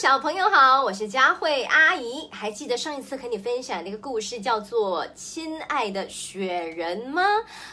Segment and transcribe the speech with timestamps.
[0.00, 2.28] 小朋友好，我是佳慧阿姨。
[2.30, 7.20] 还记得上一次和你分享的一个故事叫做《亲爱的雪人》吗？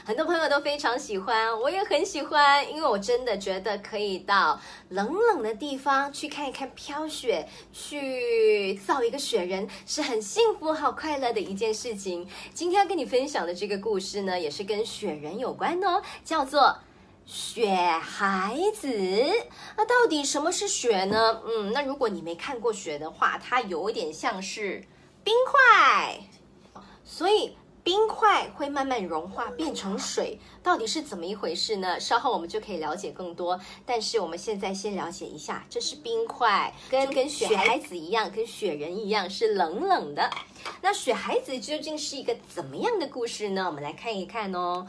[0.04, 4.60] 很多朋友都非常喜欢，我也很喜欢，因为我真的觉得可以到
[4.90, 12.28] 冷冷的地方去看一看飘雪，去造一个雪人，是很幸福、好快乐的一件事情。
[12.56, 16.76] 今天要跟你分享的这个故事呢，也是跟雪人有关哦，叫做。
[17.26, 18.88] 雪孩子，
[19.76, 21.42] 那到底什么是雪呢？
[21.46, 24.86] 嗯，那如果你没看过雪的话，它有一点像是
[25.24, 26.20] 冰块，
[27.04, 32.00] 所以冰块会慢慢融化变成水，到底是怎么一回事呢？
[32.00, 33.60] 稍后我们就可以了解更多。
[33.88, 40.30] 但是我们现在先了解一下，这是冰块，跟跟雪孩子一样，跟雪人一样是冷冷的。
[40.80, 43.66] 那雪孩子究竟是一个怎么样的故事呢？
[43.66, 44.86] 我们来看一看哦，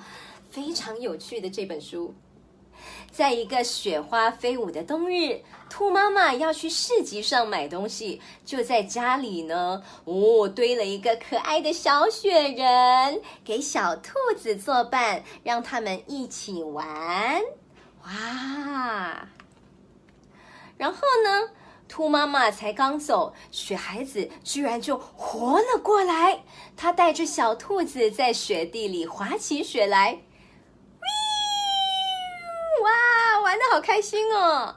[0.51, 2.15] 非常有趣的这本书。
[3.11, 5.41] 在一个雪花飞舞的冬日，
[5.71, 17.43] 兔妈妈要去市集上买东西，就在家里呢，哦，堆了一个可爱的小雪人，给小兔子作伴，让他们一起玩。
[18.05, 19.29] 哇！
[20.77, 21.51] 然后呢，
[21.88, 26.45] 兔妈妈才刚走，雪孩子居然就活了过来，
[26.77, 30.18] 他带着小兔子在雪地里滑起雪来。
[32.85, 34.75] 哇，玩的好开心哦！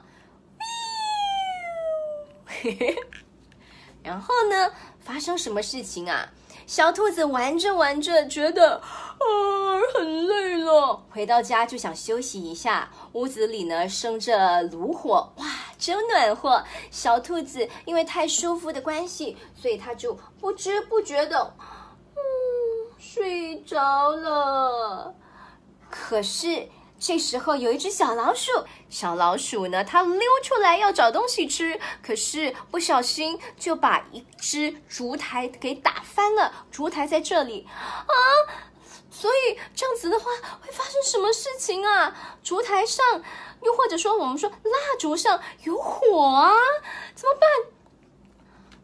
[4.00, 6.28] 然后呢，发生什么事情啊？
[6.68, 8.86] 小兔子玩着玩着，觉得啊
[9.92, 12.88] 很累了，回到家就想休息一下。
[13.14, 16.62] 屋子里呢生着炉火，哇，真暖和。
[16.92, 21.56] 小兔子因为太舒服的关系，所以它就不知不觉的，
[22.14, 22.20] 嗯，
[23.00, 25.12] 睡着了。
[25.90, 26.68] 可是。
[27.00, 28.52] 这时候有一只小老鼠，
[28.90, 36.66] 小老鼠呢，它溜出来要找东西吃，可是不小心就把一只烛台给打翻了。
[36.70, 37.66] 烛台在这里
[38.06, 38.14] 啊，
[39.10, 40.26] 所以这样子的话
[40.60, 42.14] 会发生什么事情啊？
[42.42, 43.02] 烛台上，
[43.62, 46.52] 又或者说我们说蜡烛上有火啊，
[47.14, 47.48] 怎么办？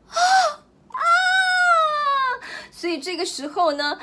[0.08, 0.16] 啊
[0.88, 0.98] 啊！
[2.72, 4.00] 所以这个时候呢。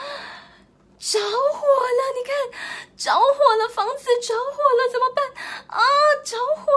[1.03, 2.01] 着火了！
[2.15, 2.33] 你看，
[2.95, 5.25] 着火了，房子着火了，怎么办
[5.67, 5.83] 啊？
[6.23, 6.71] 着火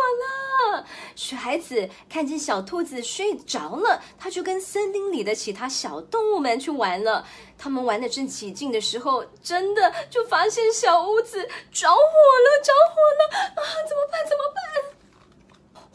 [0.75, 0.85] 了！
[1.15, 7.25] 雪孩子看见小兔子睡着了，他就跟森林里的其他小动物们去玩了。
[7.57, 13.63] 他们玩的正起劲的时候，真的就发现小屋子着火了，着火了啊！
[13.89, 14.27] 怎么办？
[14.29, 14.96] 怎么办？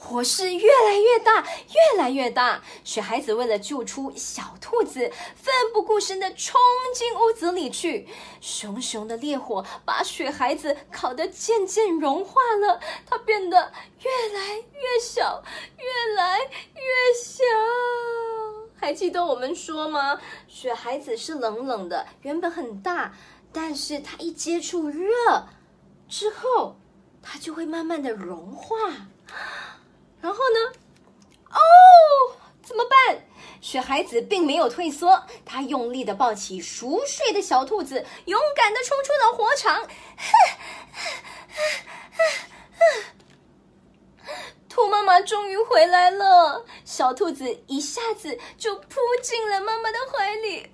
[0.04, 2.62] 火势越来越大，越来越大。
[2.84, 6.60] 雪孩子为了救出小兔子，奋不顾身地冲
[6.96, 8.08] 进屋子里去。
[8.42, 15.44] 熊熊的烈火把雪孩子烤得渐渐融化了，它变得越来越小，
[15.78, 16.52] 越来越
[17.16, 17.44] 小。
[18.76, 20.20] 还记得我们说吗？
[20.48, 23.14] 雪孩子是冷冷的，原本很大，
[23.54, 25.06] 但是它一接触热
[26.10, 26.78] 之后，
[27.22, 28.76] 它就会慢慢的融化。
[30.22, 30.59] 然后呢？
[31.50, 31.58] 哦，
[32.64, 33.26] 怎么办？
[33.59, 39.88] 雪孩子并没有退缩，他用力的抱起熟睡的小兔子，勇敢的冲出了火场。
[44.68, 50.72] 兔妈妈终于回来了，小兔子一下子就扑进了妈妈的怀里。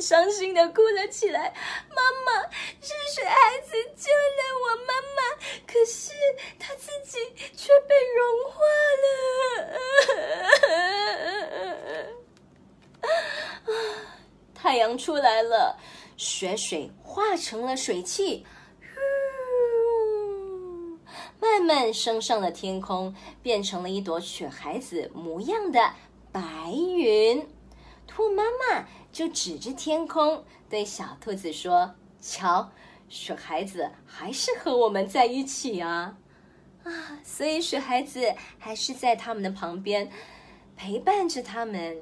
[0.00, 1.52] 伤心的哭了起来，
[1.90, 2.42] 妈妈
[2.80, 5.22] 是雪孩子救了我妈妈，
[5.66, 6.12] 可是
[6.58, 7.18] 他自己
[7.56, 8.60] 却被融化
[9.02, 9.06] 了。
[14.54, 15.76] 太阳出来了，
[16.16, 18.46] 雪水化成了水汽，
[21.40, 25.80] 慢慢升上了天空，变成了一朵雪孩子模样的
[26.30, 26.40] 白
[26.72, 27.48] 云。
[28.06, 28.86] 兔妈妈。
[29.18, 31.92] 就指着天空对小兔子说
[32.22, 32.70] ：“瞧，
[33.08, 36.16] 雪孩子还是和我们在一起啊！
[36.84, 40.08] 啊，所以雪孩子还是在他们的旁边
[40.76, 42.00] 陪伴着他们。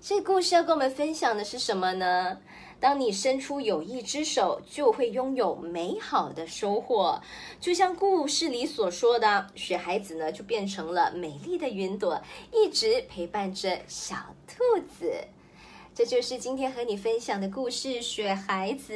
[0.00, 2.38] 这故事要跟我们分享的是什么呢？
[2.80, 7.20] 当你伸出友谊之手，就会拥有美好的收获。
[7.60, 12.18] 就像故事里所说的，雪孩子呢就变成了美丽的云朵，
[12.50, 15.12] 一直陪伴着小兔子。”
[15.98, 18.94] 这就是今天和你分享的故事《雪孩子》。